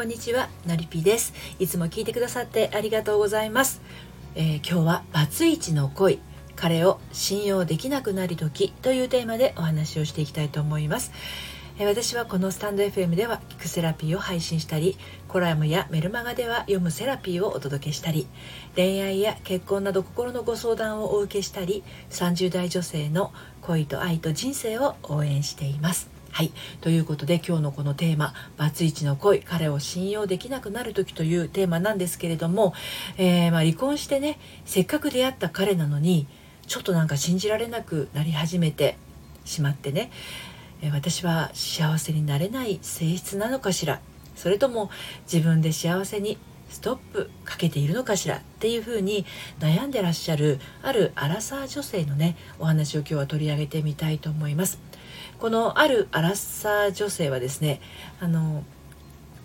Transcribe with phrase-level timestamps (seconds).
[0.00, 1.34] こんにちはのりぴです。
[1.58, 3.82] いつも聞いてくださってありがとうございます、
[4.34, 6.20] えー、今日はバツイチの恋。
[6.56, 8.72] 彼を信用できなくなり時。
[8.80, 11.12] というテーマでお話をしていきたいと思います。
[11.78, 14.96] え私はこのスタンド FM では聞くセラピーを配信したり
[15.28, 18.26] コラムやメルマガでは読むセラピーをお届けしたり
[18.76, 26.19] 恋愛や結婚など心のご相談をお受けしたり30代女性の恋と愛と人生を応援しています。
[26.32, 26.52] はい。
[26.80, 32.72] ということで今日のこのテーマ、バツイチの恋、彼を信用できなくなる時というテーマなんですけれども、
[33.18, 36.28] えー、まあ、離婚してね、せっかく出会った彼なのに、
[36.68, 38.96] ちょっとなんか信じられなくなり始めて
[39.44, 40.12] しまってね、
[40.82, 44.00] え私は幸せになれない性質なのかしら、
[44.36, 44.88] それとも
[45.30, 46.38] 自分で幸せに
[46.70, 49.26] ストップかけているのかしらっていうふうに
[49.58, 54.78] 悩んでらっしゃるあるアラサー女性のねお話を今日は取り上げてみたいと思います。
[55.38, 57.80] このあるアラサー女性はですね
[58.20, 58.64] あの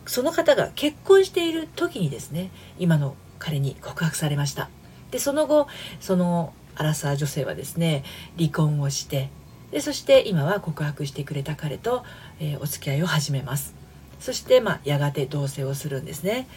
[0.06, 4.70] その方が結婚している時にですね今の彼に告白されました。
[5.12, 5.68] でその後
[6.00, 8.04] そのアラサー女性はですね
[8.38, 9.30] 離婚をして
[9.72, 12.04] でそして今は告白してくれた彼と、
[12.40, 13.74] えー、お付き合いを始めます。
[14.20, 16.48] そして、まあ、やがて同棲をするんですね、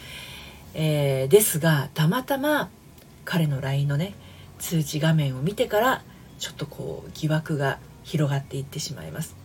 [0.73, 2.69] えー、ですがたまたま
[3.25, 4.13] 彼の LINE のね
[4.59, 6.01] 通知画面を見てから
[6.37, 9.35] ちょっとこう疑惑が広がっていってしまいます。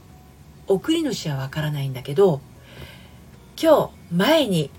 [0.66, 2.40] 送り主はわからないんだけど
[3.60, 4.70] 今日前に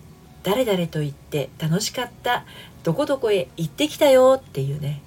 [0.42, 2.46] 誰々と言って楽しかった
[2.84, 5.02] どこどこへ行ってきたよっていうね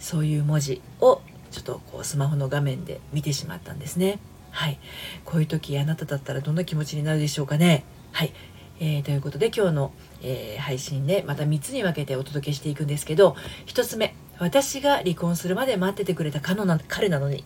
[0.00, 4.18] そういう文字をちょっとこうスマホの画面で見てしまったんですね。
[4.50, 4.78] はい。
[5.24, 7.84] こういう時あなただったらどんな気持ちになるでしょうかね。
[8.12, 8.32] はい、
[8.80, 16.64] えー、ということで今日の、えー、配信でまた3つに分けてお届けしていくんですけど1つ目私が離婚するまで待っててくれた彼
[17.08, 17.44] なのに。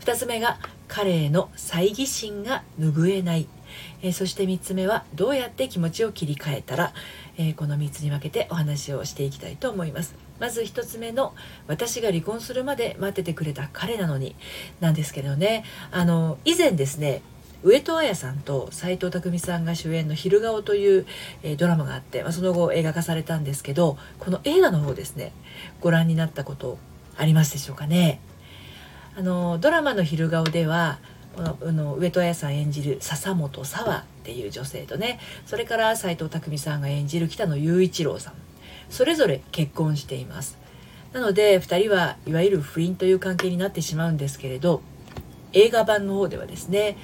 [0.00, 3.48] 2つ目が彼への猜疑心が拭えない、
[4.02, 6.92] えー、そして3つ目はどうやって気持ちを切り替えたら、
[7.38, 10.14] えー、この3つに分けてお話をしていきたいと思います。
[10.38, 11.34] まず1つ目の
[11.68, 14.34] 私が離婚するまで待っててくれた彼なのに。
[14.80, 17.22] なんですけどねあの以前ですね
[17.62, 21.06] 上戸彩さんと斎藤工さんが主演の「昼顔」という、
[21.42, 25.32] えー、ドラマがあって、まあ、その後映画化されたんですけどこの映画の方ですね
[25.80, 26.78] ご覧になったこと
[27.16, 28.20] ありますでしょうかね。
[29.14, 30.98] あのドラマの「昼顔」では
[31.36, 38.34] このあの上戸彩さん演じる笹本沙和っていう女性とねそれから斎藤工さんが演じる北野雄一郎さん
[38.90, 40.58] それぞれ結婚しています。
[41.12, 44.80] なので2人はいわゆる不倫という関係になってしまうんですけれど
[45.52, 46.96] 映画版の方ではですね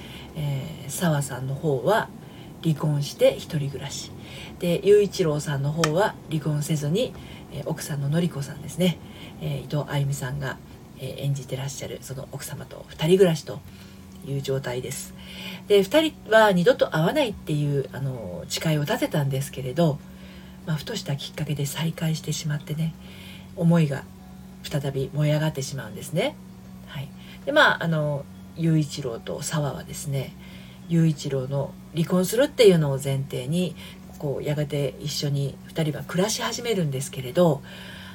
[0.87, 2.09] 澤、えー、さんの方は
[2.63, 4.11] 離婚して一人暮らし
[4.59, 7.13] で雄一郎さんの方は離婚せずに、
[7.53, 8.97] えー、奥さんの典子さんですね、
[9.41, 10.57] えー、伊藤歩美さんが
[10.99, 13.59] え演じてらっしゃるその奥様と2人暮らしと
[14.27, 15.13] いう状態です。
[15.67, 19.97] で2人は二度と会わないっていうあの誓いを立てたんですけれど、
[20.65, 22.93] まあ、ふとしたきっかけで再会してしまってね
[23.55, 24.03] 思いが
[24.63, 26.35] 再び燃え上がってしまうんですね。
[26.87, 27.09] はい、
[27.45, 28.25] でまああの
[28.59, 30.35] 雄一郎と沢はですね
[30.89, 33.75] 雄一郎の離婚するっていうのを前提に
[34.19, 37.61] こうやがて一緒に2人は暮らし始めるんですけれど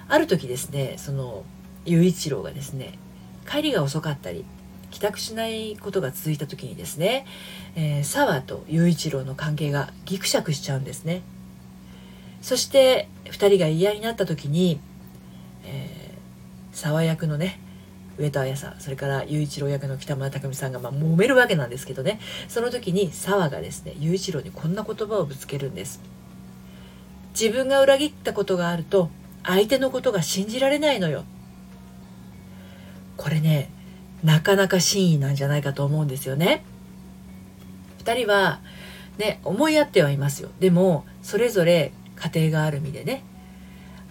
[0.07, 1.45] ある時ですねその
[1.87, 2.99] 雄一郎がですね
[3.51, 4.45] 帰りが遅かったり
[4.91, 7.27] 帰宅しないことが続いた時にですね、
[7.75, 11.23] えー、沢と雄一郎の関係がギクシャクしちゃうんですね。
[12.41, 14.79] そして2人が嫌になった時に、
[15.65, 17.59] えー、沢役のね
[18.19, 22.21] 上戸彩さんそれから雄一郎役の北村匠海さんがまあ揉めるわけなんですけどね。
[22.49, 26.01] その時に沢がですね雄一郎にこんな言葉をぶつけるんです。
[27.39, 29.11] 自分が裏切ったことがあると
[29.43, 31.25] 相手のことが信じられないのよ。
[33.17, 33.71] これね
[34.23, 36.65] なかなか真意なんじゃないかと思うんですよね。
[38.05, 38.61] 2人は
[39.19, 40.51] ね思い合ってはいますよ。
[40.61, 43.25] でもそれぞれ家庭がある身でね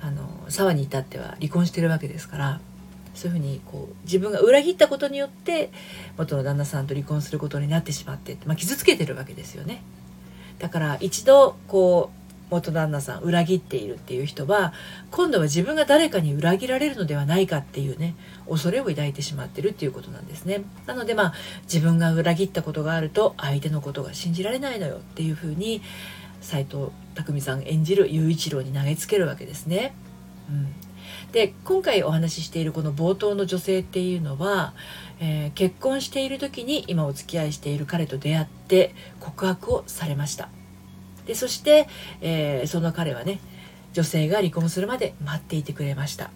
[0.02, 2.60] あの沢に至っては離婚してるわけですから
[3.14, 5.72] そういうふうにこう自分が裏切ったことによって
[6.18, 9.84] 元の旦那さんと離婚することになってしまって、まあ、傷つけてるわけですよね。
[10.60, 12.24] だから一度こう
[12.54, 14.74] 元旦那さん裏切っているっていう人は
[15.10, 18.16] 今度は自分が誰かに裏切られるのではないかっていうね
[18.48, 21.34] 恐れを抱いてしまってるっていうことなんですねなのでまあ
[21.64, 25.82] 自分が裏切ったことがあると相手のことが信じられないのよっていうふうに
[26.42, 29.94] 斎藤工さん演じる雄一郎に投げつけるわけですね。
[30.50, 30.68] うん、
[31.32, 34.74] で今回お話ししているこの冒頭の女性っていうのは、
[35.20, 40.50] えー、結婚している時に今お付き合いしている彼と出会って告白をされました。
[41.26, 41.88] でそして、
[42.22, 43.40] えー、その彼はね
[43.94, 46.32] 女性が離婚するまで待っていてくれました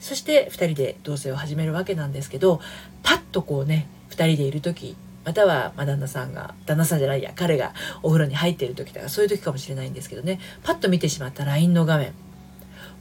[0.00, 2.60] そして2人で同棲を始めるわけなんですけど
[3.02, 12.14] パッとこうね2人でいる時または、ま、旦那さんが旦那さんじゃないや彼がお風呂に入っている時とかそういう時かもしれないんですけどねパッと見てしまった LINE の画面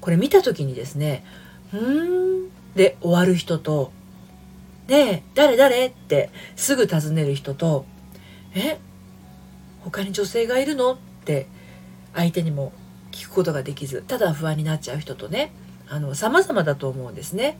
[0.01, 1.24] これ見た時にですね
[1.74, 3.92] 「うん」で終わる人と
[4.88, 7.86] 「ねえ誰誰?」ってすぐ尋ねる人と
[8.56, 8.80] 「え
[9.81, 11.48] 他に女性がいるの?」って
[12.13, 12.74] 相手にも
[13.12, 15.51] 聞くことができずただ不安になっちゃう人とね
[15.88, 17.57] あの様々だと思うんですね。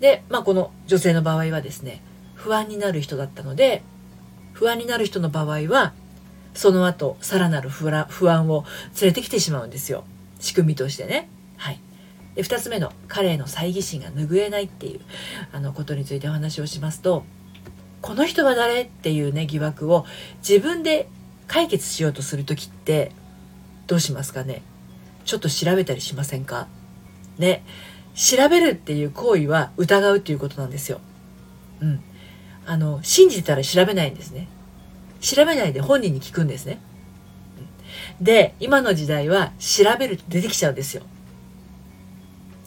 [0.00, 2.02] で、まあ、この女性の場合はですね
[2.34, 3.82] 不安になる人だったので
[4.52, 5.92] 不安になる人の場合は
[6.54, 8.64] その後さらなる不安を
[9.00, 10.04] 連れてきてしまうんですよ
[10.42, 11.30] 仕組みとしてね。
[11.56, 11.80] はい、
[12.34, 15.00] で2つ目の彼への猜疑心が拭えないっていう
[15.52, 17.24] あのことについてお話をしますと
[18.02, 20.04] この人は誰っていうね疑惑を
[20.46, 21.08] 自分で
[21.46, 23.12] 解決しようとする時って
[23.86, 24.62] どうしますかね？
[25.24, 26.66] ちょっと調べたりしませんか？
[27.38, 27.64] ね
[28.14, 31.00] 調べるっていう行為は疑うっていうことなんですよ。
[31.80, 32.00] うん。
[32.66, 34.48] あの、信じたら調べないんですね。
[35.20, 36.78] 調べないで本人に聞くんですね。
[38.22, 41.02] で、今の時代は調べると出てきちゃうんですよ。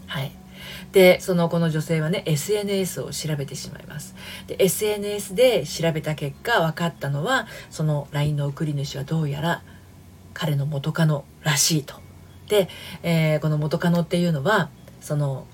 [0.08, 0.32] はい。
[0.92, 4.16] で、そのこの女性はね、SNS を調べてしまいます。
[4.48, 9.64] で、SNS で調べた結果分かったのは、その LINE の送り主はどうやら
[10.34, 11.96] 彼の元カノらしいと。
[12.50, 12.68] で、
[13.02, 14.70] えー、この元カノっていうのは、
[15.00, 15.48] その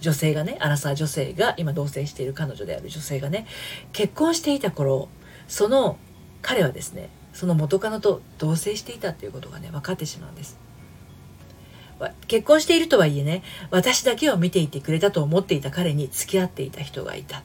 [0.00, 3.46] 女性がねアラサー女性が今同棲している彼女である女性がね
[3.92, 5.08] 結婚していた頃
[5.46, 5.98] その
[6.42, 10.58] 彼はですねその元カノと同棲していたっていうことがね分かってしまうんです。
[12.28, 17.42] 結婚しているとはいえね私だけを見ていてくれたと思っていた彼に付き合っていた人がいた。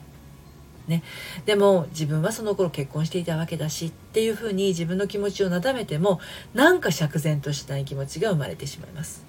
[0.86, 1.02] ね、
[1.46, 6.20] でも自分はその頃結婚していたわけだしっていうふうに自分の気持ちをなだめても
[6.54, 9.24] なんか釈然としない気持ちが生まれてしまいます。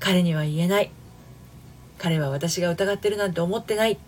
[0.00, 0.90] 彼には言えない。
[1.98, 3.98] 彼は私が疑ってるなんて思ってない。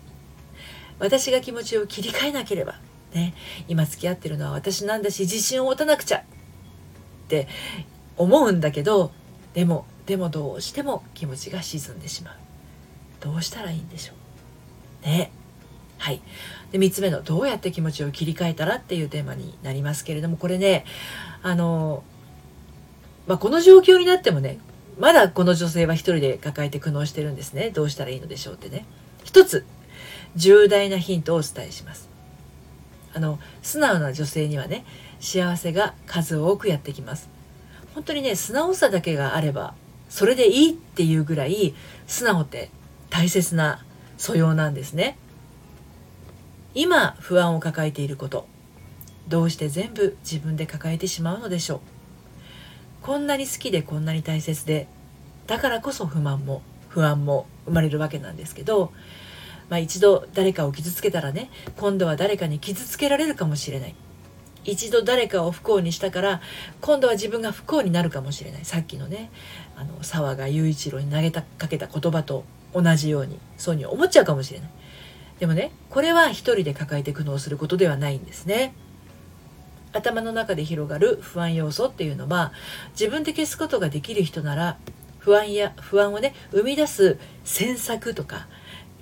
[0.97, 2.79] 私が気持ちを切り替えなければ。
[3.15, 3.33] ね
[3.67, 6.23] 今付き合ってるのは私なんだし自信を持たなくちゃっ
[7.27, 7.47] て
[8.17, 9.11] 思うんだけど
[9.53, 12.35] でもでもどうしても気持ちが沈んでしまう
[13.21, 14.13] どうしたらいいんでしょ
[15.03, 15.31] うね
[15.97, 16.21] はい
[16.71, 20.85] で3つ目のどうやって気持ちを切り替えたらっていうテーマになりますけれどもこれね
[21.41, 22.03] あの
[23.27, 24.59] まあ、この状況になってもね
[24.99, 27.69] まだこの女性は一人で抱えて苦悩してるんですね。
[27.69, 28.85] どうしたらいいのでしょうってね。
[29.23, 29.65] 一つ、
[30.35, 32.14] 重大なヒントをお伝えします。
[33.15, 34.85] あの、素直な女性にはね、
[35.19, 37.29] 幸せが数多くやってきます。
[37.95, 39.73] 本当にね、素直さだけがあれば、
[40.09, 41.73] それでいいっていうぐらい、
[42.05, 42.69] 素直って
[43.09, 43.83] 大切な
[44.17, 45.17] 素養なんですね。
[46.73, 48.47] 今、不安を抱えていること、
[49.29, 51.79] どうして全部自分で抱えてしまうのでしょう。
[53.01, 54.87] こんなに好きでこんなに大切で
[55.47, 58.91] だからこそ不満も不安も生まれるわけなんですけど、
[59.69, 63.95] まあ、一度誰かを傷つけたらね今度は誰かに傷つけられるかもしれない。
[64.63, 66.41] 一度誰かを不幸にしたから
[66.81, 68.65] 今度は自分が不幸になるかもしれない。
[68.65, 69.29] さっきのね
[69.75, 74.69] あの沢賀雄一郎に投げたかけた言葉と同じようにそうに思っちゃうかもしれない。
[75.39, 78.73] でもねこれは一人で抱えて苦悩することではないんですね。
[79.93, 82.51] 頭の中で広がる不安要素っていうのは
[82.99, 84.77] 自分で消すことができる人なら
[85.19, 88.47] 不安や不安をね生み出す詮索とか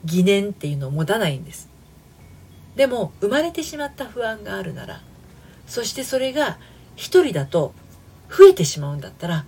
[0.06, 1.70] 疑念っていうのを持たないんです。
[2.76, 5.02] でも生まれてしまった不安があるなら
[5.68, 6.58] そしてそれが
[6.96, 7.74] 一人だと
[8.30, 9.46] 増えてしまうんだったら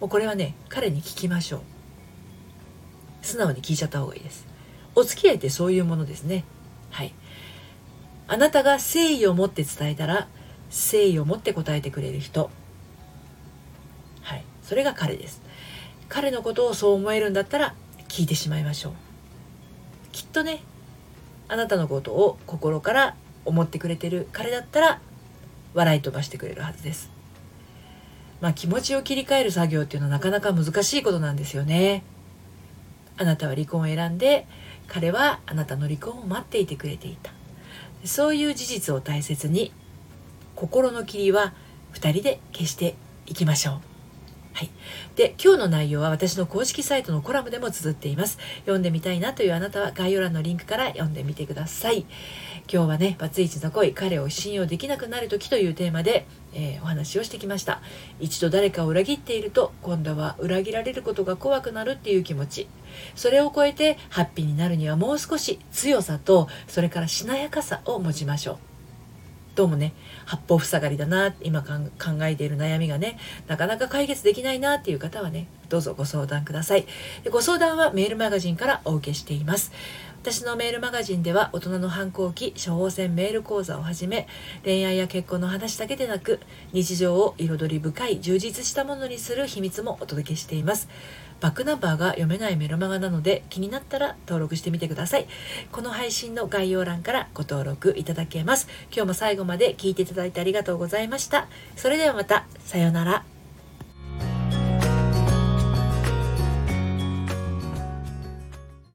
[0.00, 1.60] もうこれはね彼に聞きましょう。
[3.22, 4.46] 素直に聞いちゃった方がいいです。
[4.94, 6.44] お付き合いってそういうものですね。
[6.90, 7.14] はい。
[8.28, 10.28] あなたが誠意を持って伝えたら
[10.70, 12.50] 誠意を持って答えてくれる人。
[14.22, 14.44] はい。
[14.62, 15.40] それが彼です。
[16.08, 17.74] 彼のことをそう思えるんだったら
[18.08, 19.11] 聞いてしまいましょう。
[20.12, 20.62] きっとね
[21.48, 25.00] あなたのことを心から思ってくれてる彼だったら
[25.74, 27.10] 笑い飛ばしてくれるはずです。
[28.40, 32.04] まあ気持ちを切り替える作業っていうのはなかなか難しいことなんですよね。
[33.16, 34.46] あなたは離婚を選んで
[34.86, 37.32] 彼はあなたの離婚を待っていてくれていた。
[38.04, 39.72] そういう事実を大切に
[40.56, 41.54] 心の霧は
[41.94, 43.91] 2人で消していきましょう。
[44.54, 44.70] はい。
[45.16, 48.38] で、今日の内容は私の公式サイトのコラムでも綴っています。
[48.60, 52.04] 読んでみたいなというあなたは概要欄のリンクから読んでみてください。
[52.72, 57.80] 今日はね、バツイチの恋、彼を信用できなくなる時というテーマで、えー、お話をしてきました。
[58.20, 62.68] 一度誰かを裏切っていると、今度は裏切られることが怖くなるっていう気持ち。
[63.14, 68.71] それを超えてハッピーになるにはもう少し強さと、それからしなやかさを持ちましょう。
[69.54, 69.92] どうもね
[70.24, 71.68] 八方塞がりだな今考
[72.22, 73.18] えている悩みがね
[73.48, 76.86] なかなか解決できないなっていう方はねどうぞご相談ください。
[77.24, 79.72] でご相談はメールマガジンからお受けしています。
[80.22, 84.28] 私のメールマガジンでは大人の反抗期処方箋メール講座をはじめ
[84.62, 86.38] 恋愛や結婚の話だけでなく
[86.72, 90.88] 日常を彩り深い充実したものにする秘密もお届けしています。
[91.40, 95.26] バックナンバーが読めないメルマガなので気になったら登録してみてください。
[95.72, 98.68] この配信の概要欄からご登録いただけます。
[98.94, 101.48] 今日も最後まで聞いていただいてありがとうございました。
[101.74, 102.46] それではまた。
[102.64, 103.31] さようなら。